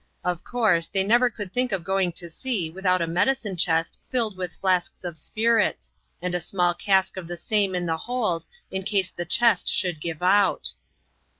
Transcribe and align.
Of 0.23 0.43
course, 0.43 0.87
they 0.87 1.03
never 1.03 1.29
could 1.29 1.53
think 1.53 1.71
of 1.71 1.83
going 1.83 2.11
to 2.13 2.27
sea 2.27 2.71
without 2.71 3.03
a 3.03 3.05
medicine 3.05 3.55
chest 3.55 3.99
filled 4.09 4.35
with 4.35 4.55
flasks 4.55 5.03
of 5.03 5.15
spirits, 5.15 5.93
and 6.23 6.33
a 6.33 6.39
small 6.39 6.73
cask 6.73 7.17
of 7.17 7.27
the 7.27 7.37
same 7.37 7.75
in 7.75 7.85
the 7.85 7.97
hold, 7.97 8.43
in 8.71 8.81
case 8.81 9.11
the 9.11 9.25
chest 9.25 9.67
should 9.67 10.01
give 10.01 10.23
out. 10.23 10.73